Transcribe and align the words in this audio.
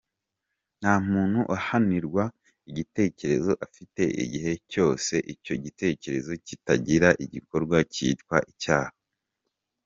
Nta 0.79 0.93
muntu 1.09 1.39
uhanirwa 1.55 2.23
igitekerezo 2.69 3.51
afite 3.65 4.01
igihe 4.23 4.51
cyose 4.71 5.13
icyo 5.33 5.53
gitekerezo 5.63 6.31
kitaragira 6.45 7.09
igikorwa 7.25 7.77
kitwa 7.93 8.37
icyaha. 8.53 8.93